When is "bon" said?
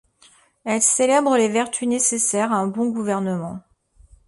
2.65-2.89